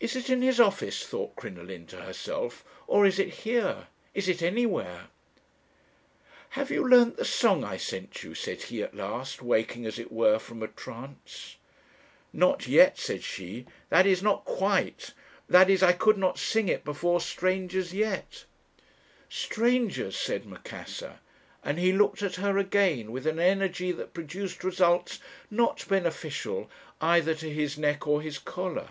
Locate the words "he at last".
8.62-9.42